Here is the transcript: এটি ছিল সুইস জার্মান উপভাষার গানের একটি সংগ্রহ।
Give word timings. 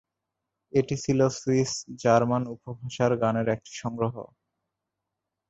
এটি 0.73 0.95
ছিল 1.03 1.19
সুইস 1.37 1.71
জার্মান 2.01 2.43
উপভাষার 2.53 3.11
গানের 3.21 3.47
একটি 3.47 3.71
সংগ্রহ। 3.81 4.15